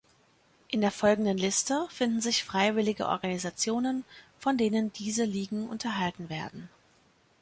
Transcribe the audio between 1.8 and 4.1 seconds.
finden sich freiwillige Organisationen,